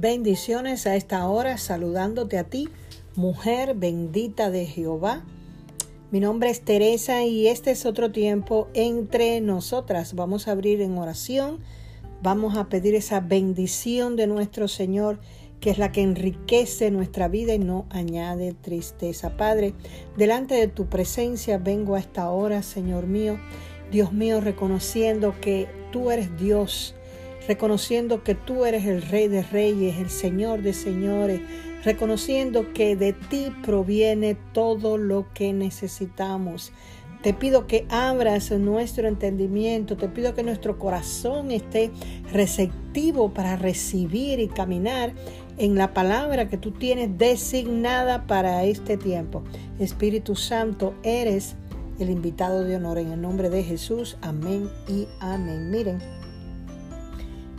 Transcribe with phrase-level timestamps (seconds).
[0.00, 2.68] Bendiciones a esta hora, saludándote a ti,
[3.16, 5.24] mujer bendita de Jehová.
[6.12, 10.14] Mi nombre es Teresa y este es otro tiempo entre nosotras.
[10.14, 11.58] Vamos a abrir en oración,
[12.22, 15.18] vamos a pedir esa bendición de nuestro Señor,
[15.58, 19.36] que es la que enriquece nuestra vida y no añade tristeza.
[19.36, 19.74] Padre,
[20.16, 23.36] delante de tu presencia vengo a esta hora, Señor mío,
[23.90, 26.94] Dios mío, reconociendo que tú eres Dios
[27.48, 31.40] reconociendo que tú eres el Rey de Reyes, el Señor de Señores,
[31.82, 36.72] reconociendo que de ti proviene todo lo que necesitamos.
[37.22, 41.90] Te pido que abras nuestro entendimiento, te pido que nuestro corazón esté
[42.32, 45.14] receptivo para recibir y caminar
[45.56, 49.42] en la palabra que tú tienes designada para este tiempo.
[49.78, 51.56] Espíritu Santo, eres
[51.98, 54.18] el invitado de honor en el nombre de Jesús.
[54.20, 55.70] Amén y amén.
[55.70, 56.17] Miren.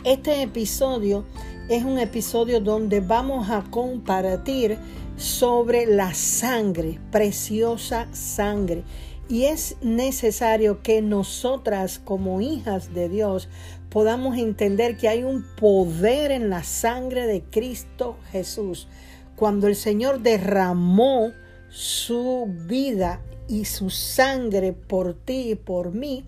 [0.02, 1.26] Este episodio
[1.68, 4.78] es un episodio donde vamos a compartir
[5.18, 8.82] sobre la sangre, preciosa sangre.
[9.28, 13.50] Y es necesario que nosotras como hijas de Dios
[13.90, 18.88] podamos entender que hay un poder en la sangre de Cristo Jesús.
[19.36, 21.32] Cuando el Señor derramó
[21.68, 26.24] su vida y su sangre por ti y por mí,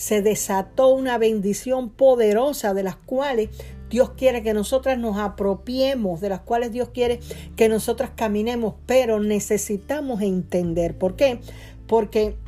[0.00, 3.50] se desató una bendición poderosa de las cuales
[3.90, 7.20] Dios quiere que nosotras nos apropiemos, de las cuales Dios quiere
[7.54, 10.96] que nosotras caminemos, pero necesitamos entender.
[10.96, 11.40] ¿Por qué?
[11.86, 12.38] Porque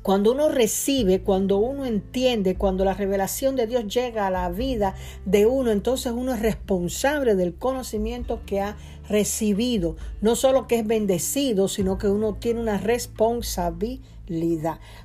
[0.00, 4.94] cuando uno recibe, cuando uno entiende, cuando la revelación de Dios llega a la vida
[5.26, 8.78] de uno, entonces uno es responsable del conocimiento que ha
[9.10, 9.96] recibido.
[10.22, 14.08] No solo que es bendecido, sino que uno tiene una responsabilidad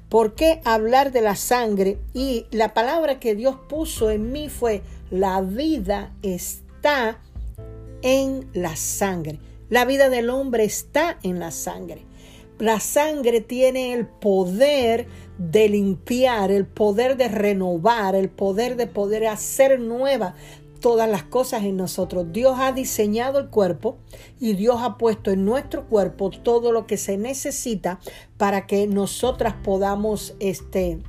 [0.10, 1.98] ¿Por qué hablar de la sangre?
[2.14, 7.20] Y la palabra que Dios puso en mí fue, la vida está
[8.02, 9.40] en la sangre.
[9.70, 12.06] La vida del hombre está en la sangre.
[12.60, 15.08] La sangre tiene el poder
[15.38, 20.36] de limpiar, el poder de renovar, el poder de poder hacer nueva
[20.80, 22.28] todas las cosas en nosotros.
[22.32, 23.98] Dios ha diseñado el cuerpo
[24.40, 28.00] y Dios ha puesto en nuestro cuerpo todo lo que se necesita
[28.38, 31.00] para que nosotras podamos este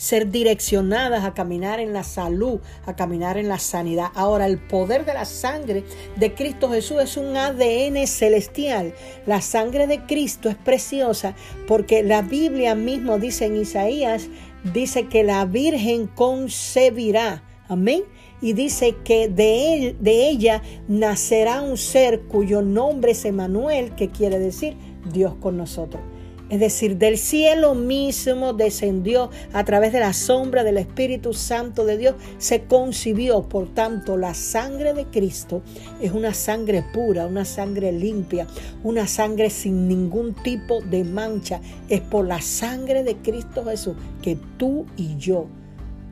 [0.00, 4.06] ser direccionadas a caminar en la salud, a caminar en la sanidad.
[4.14, 5.84] Ahora, el poder de la sangre
[6.16, 8.94] de Cristo Jesús es un ADN celestial.
[9.26, 11.34] La sangre de Cristo es preciosa
[11.68, 14.28] porque la Biblia mismo dice en Isaías,
[14.72, 17.42] dice que la Virgen concebirá.
[17.70, 18.02] Amén
[18.42, 24.08] y dice que de, él, de ella nacerá un ser cuyo nombre es Emanuel, que
[24.10, 24.74] quiere decir
[25.12, 26.02] Dios con nosotros.
[26.48, 31.96] Es decir, del cielo mismo descendió a través de la sombra del Espíritu Santo de
[31.96, 33.42] Dios, se concibió.
[33.48, 35.62] Por tanto, la sangre de Cristo
[36.02, 38.48] es una sangre pura, una sangre limpia,
[38.82, 41.60] una sangre sin ningún tipo de mancha.
[41.88, 45.46] Es por la sangre de Cristo Jesús que tú y yo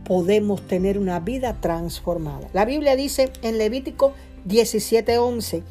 [0.09, 2.49] podemos tener una vida transformada.
[2.55, 4.15] La Biblia dice en Levítico
[4.47, 5.63] 17:11,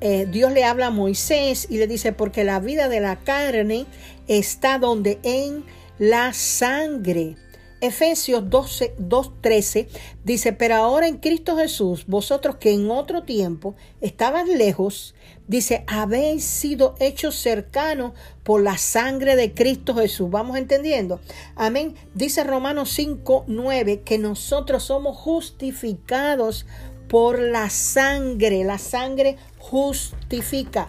[0.00, 3.86] eh, Dios le habla a Moisés y le dice, porque la vida de la carne
[4.28, 5.64] está donde en
[5.98, 7.36] la sangre.
[7.80, 9.88] Efesios 12, 2.13
[10.24, 15.14] dice, pero ahora en Cristo Jesús, vosotros que en otro tiempo estabas lejos,
[15.46, 18.12] dice, habéis sido hechos cercanos
[18.42, 20.30] por la sangre de Cristo Jesús.
[20.30, 21.20] Vamos entendiendo.
[21.56, 21.94] Amén.
[22.14, 26.66] Dice Romanos 5.9 que nosotros somos justificados
[27.08, 28.64] por la sangre.
[28.64, 30.88] La sangre justifica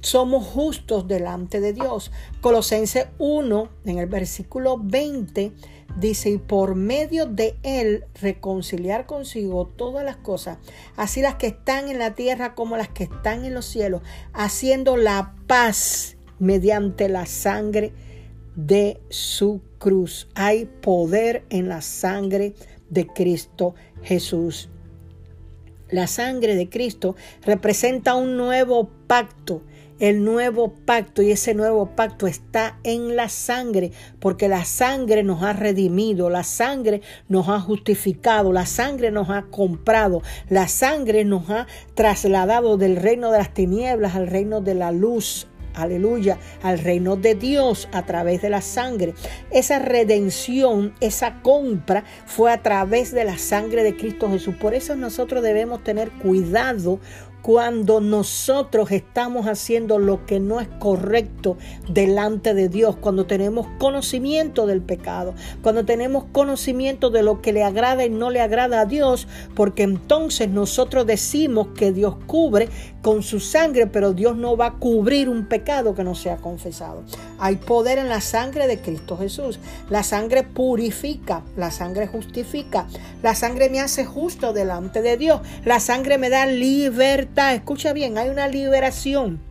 [0.00, 2.10] somos justos delante de Dios.
[2.40, 5.52] Colosenses 1, en el versículo 20,
[5.98, 10.58] dice, y por medio de él reconciliar consigo todas las cosas,
[10.96, 14.02] así las que están en la tierra como las que están en los cielos,
[14.32, 17.92] haciendo la paz mediante la sangre
[18.56, 20.28] de su cruz.
[20.34, 22.54] Hay poder en la sangre
[22.88, 24.68] de Cristo Jesús.
[25.90, 29.62] La sangre de Cristo representa un nuevo pacto
[30.00, 35.42] el nuevo pacto y ese nuevo pacto está en la sangre, porque la sangre nos
[35.42, 41.48] ha redimido, la sangre nos ha justificado, la sangre nos ha comprado, la sangre nos
[41.50, 47.16] ha trasladado del reino de las tinieblas al reino de la luz aleluya, al reino
[47.16, 49.14] de Dios a través de la sangre.
[49.50, 54.54] Esa redención, esa compra fue a través de la sangre de Cristo Jesús.
[54.56, 57.00] Por eso nosotros debemos tener cuidado
[57.42, 61.56] cuando nosotros estamos haciendo lo que no es correcto
[61.88, 67.64] delante de Dios, cuando tenemos conocimiento del pecado, cuando tenemos conocimiento de lo que le
[67.64, 72.68] agrada y no le agrada a Dios, porque entonces nosotros decimos que Dios cubre
[73.02, 77.02] con su sangre, pero Dios no va a cubrir un pecado que no sea confesado.
[77.38, 79.58] Hay poder en la sangre de Cristo Jesús.
[79.88, 82.86] La sangre purifica, la sangre justifica,
[83.22, 87.54] la sangre me hace justo delante de Dios, la sangre me da libertad.
[87.54, 89.49] Escucha bien, hay una liberación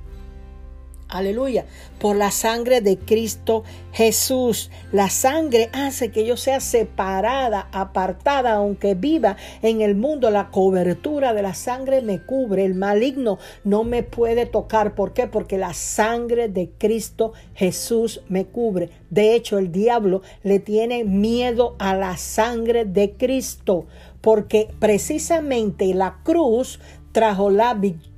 [1.10, 1.66] Aleluya.
[2.00, 4.70] Por la sangre de Cristo Jesús.
[4.92, 10.30] La sangre hace que yo sea separada, apartada, aunque viva en el mundo.
[10.30, 12.64] La cobertura de la sangre me cubre.
[12.64, 14.94] El maligno no me puede tocar.
[14.94, 15.26] ¿Por qué?
[15.26, 18.92] Porque la sangre de Cristo Jesús me cubre.
[19.10, 23.88] De hecho, el diablo le tiene miedo a la sangre de Cristo.
[24.22, 26.80] Porque precisamente la cruz
[27.14, 28.09] trajo la victoria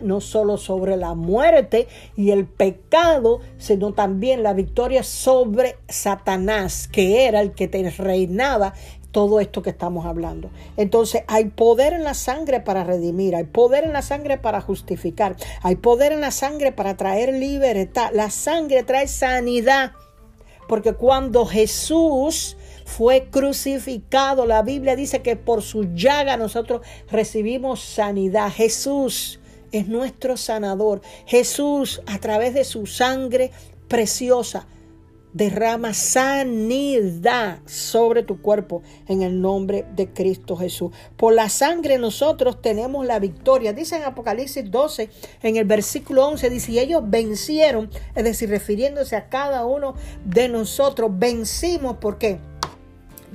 [0.00, 1.86] no solo sobre la muerte
[2.16, 8.72] y el pecado, sino también la victoria sobre Satanás, que era el que te reinaba
[9.12, 10.50] todo esto que estamos hablando.
[10.78, 15.36] Entonces hay poder en la sangre para redimir, hay poder en la sangre para justificar,
[15.62, 18.10] hay poder en la sangre para traer libertad.
[18.14, 19.92] La sangre trae sanidad,
[20.68, 24.46] porque cuando Jesús fue crucificado.
[24.46, 28.50] La Biblia dice que por su llaga nosotros recibimos sanidad.
[28.52, 29.40] Jesús
[29.72, 31.00] es nuestro sanador.
[31.26, 33.50] Jesús, a través de su sangre
[33.88, 34.66] preciosa,
[35.34, 40.92] derrama sanidad sobre tu cuerpo en el nombre de Cristo Jesús.
[41.16, 43.72] Por la sangre nosotros tenemos la victoria.
[43.72, 45.10] Dice en Apocalipsis 12,
[45.42, 50.48] en el versículo 11, dice, y ellos vencieron, es decir, refiriéndose a cada uno de
[50.48, 52.38] nosotros, vencimos, ¿por qué?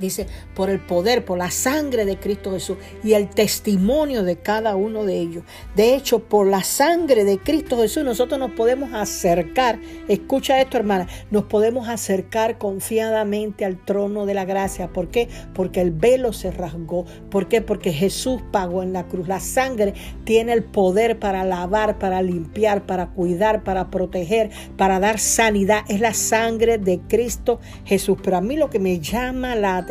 [0.00, 4.76] Dice, por el poder, por la sangre de Cristo Jesús y el testimonio de cada
[4.76, 5.44] uno de ellos.
[5.76, 11.06] De hecho, por la sangre de Cristo Jesús nosotros nos podemos acercar, escucha esto hermana,
[11.30, 14.88] nos podemos acercar confiadamente al trono de la gracia.
[14.88, 15.28] ¿Por qué?
[15.54, 17.04] Porque el velo se rasgó.
[17.30, 17.60] ¿Por qué?
[17.60, 19.28] Porque Jesús pagó en la cruz.
[19.28, 19.94] La sangre
[20.24, 25.82] tiene el poder para lavar, para limpiar, para cuidar, para proteger, para dar sanidad.
[25.88, 28.18] Es la sangre de Cristo Jesús.
[28.22, 29.89] Pero a mí lo que me llama la atención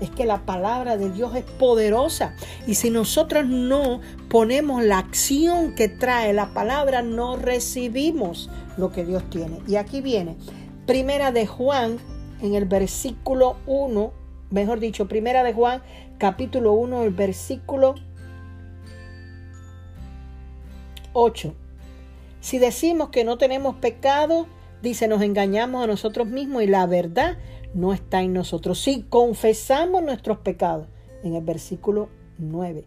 [0.00, 2.34] es que la palabra de Dios es poderosa
[2.66, 9.04] y si nosotros no ponemos la acción que trae la palabra, no recibimos lo que
[9.04, 9.60] Dios tiene.
[9.68, 10.36] Y aquí viene,
[10.86, 11.98] primera de Juan,
[12.40, 14.12] en el versículo 1,
[14.50, 15.82] mejor dicho, primera de Juan,
[16.18, 17.94] capítulo 1, el versículo
[21.12, 21.54] 8.
[22.40, 24.46] Si decimos que no tenemos pecado,
[24.82, 27.38] dice, nos engañamos a nosotros mismos y la verdad
[27.74, 28.80] no está en nosotros.
[28.80, 30.86] Si confesamos nuestros pecados,
[31.22, 32.84] en el versículo 9,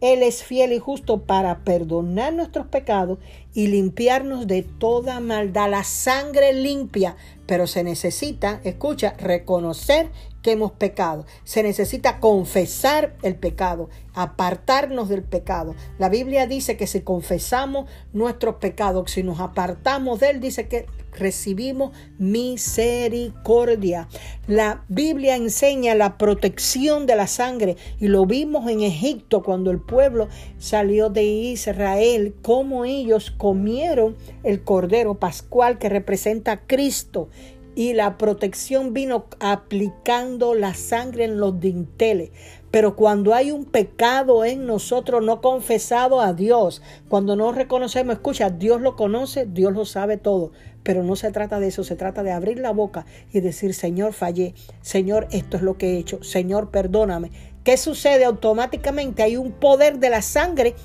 [0.00, 3.18] Él es fiel y justo para perdonar nuestros pecados
[3.54, 5.70] y limpiarnos de toda maldad.
[5.70, 7.16] La sangre limpia,
[7.46, 10.10] pero se necesita, escucha, reconocer
[10.42, 11.24] que hemos pecado.
[11.44, 15.74] Se necesita confesar el pecado, apartarnos del pecado.
[15.98, 20.86] La Biblia dice que si confesamos nuestros pecados, si nos apartamos de él, dice que
[21.18, 24.08] recibimos misericordia.
[24.46, 29.80] La Biblia enseña la protección de la sangre y lo vimos en Egipto cuando el
[29.80, 30.28] pueblo
[30.58, 37.28] salió de Israel, cómo ellos comieron el cordero pascual que representa a Cristo
[37.74, 42.30] y la protección vino aplicando la sangre en los dinteles.
[42.70, 48.50] Pero cuando hay un pecado en nosotros no confesado a Dios, cuando no reconocemos, escucha,
[48.50, 50.50] Dios lo conoce, Dios lo sabe todo.
[50.84, 54.12] Pero no se trata de eso, se trata de abrir la boca y decir, Señor,
[54.12, 57.32] fallé, Señor, esto es lo que he hecho, Señor, perdóname.
[57.64, 58.24] ¿Qué sucede?
[58.24, 60.76] Automáticamente hay un poder de la sangre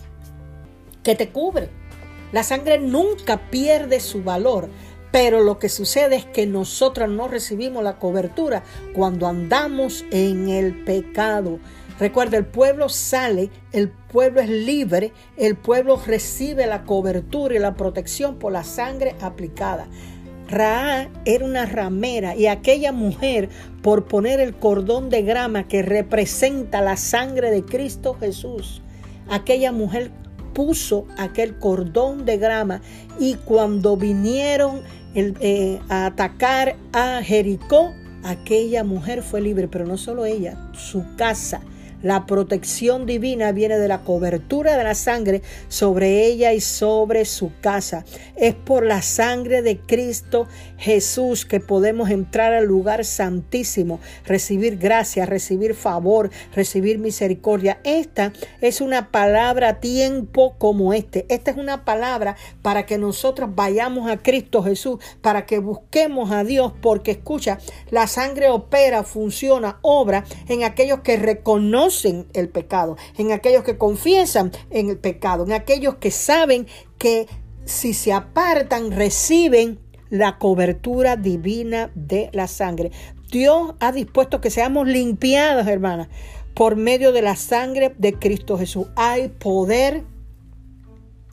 [1.04, 1.70] que te cubre.
[2.32, 4.70] La sangre nunca pierde su valor.
[5.12, 8.64] Pero lo que sucede es que nosotros no recibimos la cobertura
[8.94, 11.60] cuando andamos en el pecado.
[12.00, 17.76] Recuerda, el pueblo sale, el pueblo es libre, el pueblo recibe la cobertura y la
[17.76, 19.88] protección por la sangre aplicada.
[20.48, 23.50] Ra era una ramera y aquella mujer,
[23.84, 28.82] por poner el cordón de grama que representa la sangre de Cristo Jesús,
[29.30, 30.12] aquella mujer
[30.54, 32.82] puso aquel cordón de grama
[33.20, 34.82] y cuando vinieron
[35.16, 41.62] eh, a atacar a Jericó, aquella mujer fue libre, pero no solo ella, su casa,
[42.02, 47.52] La protección divina viene de la cobertura de la sangre sobre ella y sobre su
[47.60, 48.06] casa.
[48.38, 55.26] Es por la sangre de Cristo Jesús que podemos entrar al lugar santísimo, recibir gracia,
[55.26, 57.82] recibir favor, recibir misericordia.
[57.84, 61.26] Esta es una palabra tiempo como este.
[61.28, 66.46] Esta es una palabra para que nosotros vayamos a Cristo Jesús, para que busquemos a
[66.46, 67.60] Dios, porque escucha,
[67.92, 71.89] la sangre opera, funciona, obra en aquellos que reconocen
[72.34, 76.68] el pecado, en aquellos que confiesan en el pecado, en aquellos que saben
[76.98, 77.28] que
[77.66, 79.80] si se apartan reciben
[80.10, 82.92] la cobertura divina de la sangre.
[83.32, 86.08] Dios ha dispuesto que seamos limpiados, hermanas,
[86.56, 88.88] por medio de la sangre de Cristo Jesús.
[88.96, 90.04] Hay poder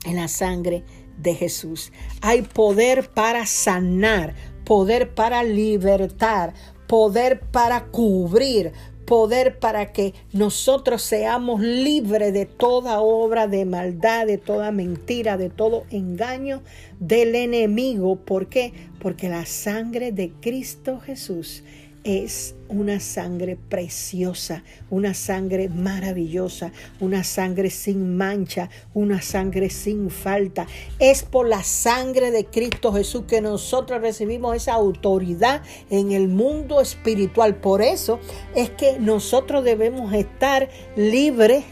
[0.05, 0.83] en la sangre
[1.17, 1.91] de Jesús.
[2.21, 6.53] Hay poder para sanar, poder para libertar,
[6.87, 8.71] poder para cubrir,
[9.07, 15.49] poder para que nosotros seamos libres de toda obra de maldad, de toda mentira, de
[15.49, 16.61] todo engaño
[16.99, 18.17] del enemigo.
[18.17, 18.73] ¿Por qué?
[18.99, 21.63] Porque la sangre de Cristo Jesús
[22.07, 26.71] es una sangre preciosa, una sangre maravillosa,
[27.01, 30.67] una sangre sin mancha, una sangre sin falta.
[30.99, 36.79] Es por la sangre de Cristo Jesús que nosotros recibimos esa autoridad en el mundo
[36.79, 37.55] espiritual.
[37.55, 38.19] Por eso
[38.55, 41.65] es que nosotros debemos estar libres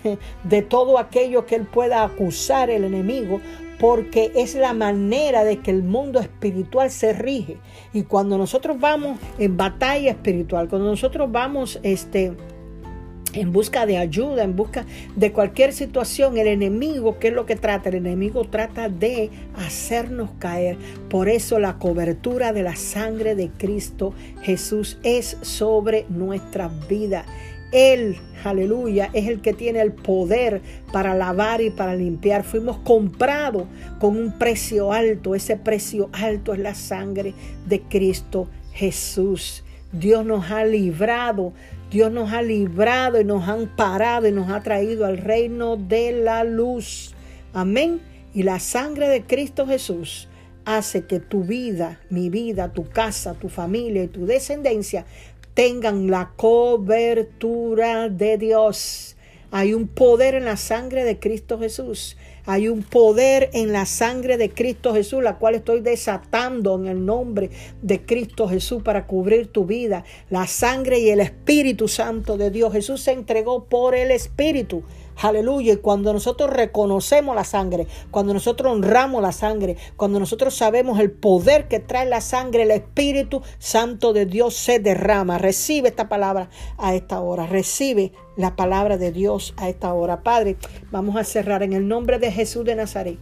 [0.43, 3.39] de todo aquello que Él pueda acusar el enemigo,
[3.79, 7.57] porque es la manera de que el mundo espiritual se rige.
[7.93, 12.33] Y cuando nosotros vamos en batalla espiritual, cuando nosotros vamos este,
[13.35, 17.55] en busca de ayuda, en busca de cualquier situación, el enemigo, ¿qué es lo que
[17.55, 17.89] trata?
[17.89, 20.77] El enemigo trata de hacernos caer.
[21.09, 27.25] Por eso la cobertura de la sangre de Cristo Jesús es sobre nuestra vida.
[27.71, 32.43] Él, aleluya, es el que tiene el poder para lavar y para limpiar.
[32.43, 33.63] Fuimos comprados
[33.99, 35.35] con un precio alto.
[35.35, 37.33] Ese precio alto es la sangre
[37.67, 39.63] de Cristo Jesús.
[39.91, 41.53] Dios nos ha librado.
[41.91, 46.11] Dios nos ha librado y nos ha amparado y nos ha traído al reino de
[46.11, 47.13] la luz.
[47.53, 48.01] Amén.
[48.33, 50.27] Y la sangre de Cristo Jesús
[50.65, 55.05] hace que tu vida, mi vida, tu casa, tu familia y tu descendencia
[55.55, 59.15] tengan la cobertura de Dios.
[59.51, 62.17] Hay un poder en la sangre de Cristo Jesús.
[62.45, 67.05] Hay un poder en la sangre de Cristo Jesús, la cual estoy desatando en el
[67.05, 67.49] nombre
[67.81, 70.03] de Cristo Jesús para cubrir tu vida.
[70.29, 72.73] La sangre y el Espíritu Santo de Dios.
[72.73, 74.83] Jesús se entregó por el Espíritu.
[75.21, 75.73] Aleluya.
[75.73, 81.11] Y cuando nosotros reconocemos la sangre, cuando nosotros honramos la sangre, cuando nosotros sabemos el
[81.11, 85.37] poder que trae la sangre, el Espíritu Santo de Dios se derrama.
[85.37, 87.47] Recibe esta palabra a esta hora.
[87.47, 90.23] Recibe la palabra de Dios a esta hora.
[90.23, 90.57] Padre,
[90.91, 93.19] vamos a cerrar en el nombre de Jesús de Nazaret.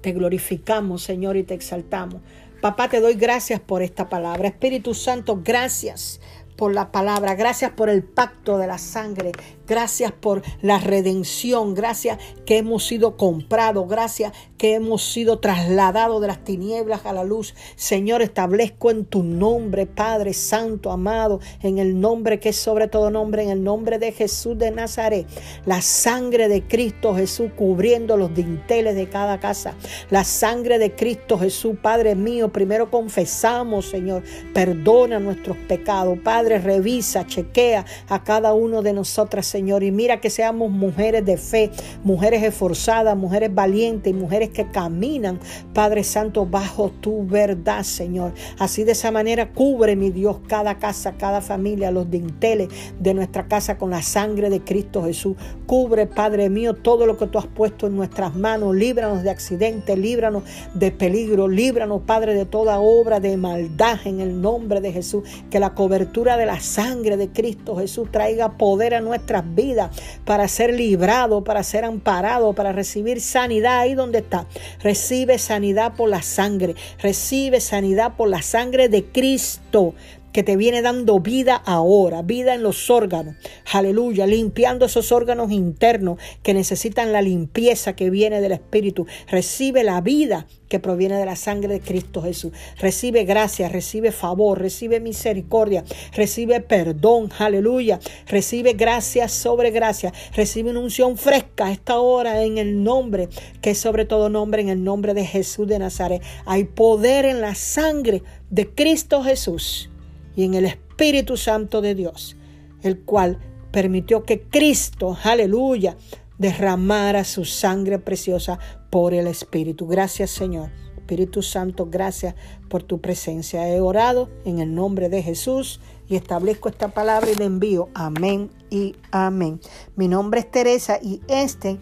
[0.00, 2.22] Te glorificamos, Señor, y te exaltamos.
[2.60, 4.48] Papá, te doy gracias por esta palabra.
[4.48, 6.20] Espíritu Santo, gracias
[6.56, 9.30] por la palabra, gracias por el pacto de la sangre,
[9.68, 16.26] gracias por la redención, gracias que hemos sido comprados, gracias que hemos sido trasladados de
[16.26, 17.54] las tinieblas a la luz.
[17.76, 23.10] Señor, establezco en tu nombre, Padre Santo, amado, en el nombre que es sobre todo
[23.10, 25.26] nombre, en el nombre de Jesús de Nazaret,
[25.66, 29.74] la sangre de Cristo Jesús cubriendo los dinteles de cada casa,
[30.10, 34.22] la sangre de Cristo Jesús, Padre mío, primero confesamos, Señor,
[34.54, 39.57] perdona nuestros pecados, Padre revisa, chequea a cada uno de nosotras, Señor.
[39.58, 41.70] Y mira que seamos mujeres de fe,
[42.04, 45.40] mujeres esforzadas, mujeres valientes y mujeres que caminan,
[45.74, 48.32] Padre Santo, bajo tu verdad, Señor.
[48.58, 52.68] Así de esa manera cubre, mi Dios, cada casa, cada familia, los dinteles
[53.00, 55.36] de nuestra casa con la sangre de Cristo Jesús.
[55.66, 58.74] Cubre, Padre mío, todo lo que tú has puesto en nuestras manos.
[58.76, 64.40] Líbranos de accidentes, líbranos de peligro, líbranos, Padre, de toda obra de maldad en el
[64.40, 65.24] nombre de Jesús.
[65.50, 69.90] Que la cobertura de la sangre de Cristo Jesús traiga poder a nuestras vidas
[70.24, 73.80] para ser librado, para ser amparado, para recibir sanidad.
[73.80, 74.46] Ahí donde está.
[74.80, 79.94] Recibe sanidad por la sangre, recibe sanidad por la sangre de Cristo
[80.32, 83.36] que te viene dando vida ahora, vida en los órganos.
[83.72, 89.06] Aleluya, limpiando esos órganos internos que necesitan la limpieza que viene del Espíritu.
[89.28, 92.52] Recibe la vida que proviene de la sangre de Cristo Jesús.
[92.78, 97.30] Recibe gracia, recibe favor, recibe misericordia, recibe perdón.
[97.38, 97.98] Aleluya.
[98.26, 100.12] Recibe gracia sobre gracia.
[100.34, 103.28] Recibe una unción fresca esta hora en el nombre,
[103.62, 106.22] que es sobre todo nombre, en el nombre de Jesús de Nazaret.
[106.44, 109.90] Hay poder en la sangre de Cristo Jesús
[110.38, 112.36] y en el Espíritu Santo de Dios,
[112.82, 113.40] el cual
[113.72, 115.96] permitió que Cristo, aleluya,
[116.38, 119.88] derramara su sangre preciosa por el Espíritu.
[119.88, 120.70] Gracias Señor.
[120.96, 122.36] Espíritu Santo, gracias
[122.68, 123.68] por tu presencia.
[123.68, 127.88] He orado en el nombre de Jesús y establezco esta palabra y le envío.
[127.94, 129.58] Amén y amén.
[129.96, 131.78] Mi nombre es Teresa y este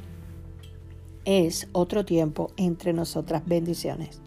[1.27, 3.43] es otro tiempo entre nosotras.
[3.45, 4.23] Bendiciones.